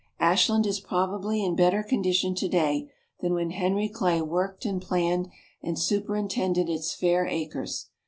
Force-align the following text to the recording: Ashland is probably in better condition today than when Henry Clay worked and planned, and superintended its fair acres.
Ashland 0.19 0.65
is 0.65 0.79
probably 0.79 1.43
in 1.43 1.55
better 1.55 1.83
condition 1.83 2.33
today 2.33 2.89
than 3.19 3.35
when 3.35 3.51
Henry 3.51 3.87
Clay 3.87 4.19
worked 4.19 4.65
and 4.65 4.81
planned, 4.81 5.27
and 5.61 5.77
superintended 5.77 6.67
its 6.69 6.91
fair 6.95 7.27
acres. 7.27 7.91